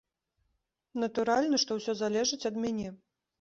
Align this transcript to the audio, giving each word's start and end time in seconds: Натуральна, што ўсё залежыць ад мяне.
Натуральна, 1.03 1.59
што 1.65 1.77
ўсё 1.81 1.95
залежыць 2.01 2.41
ад 2.53 2.59
мяне. 2.65 2.89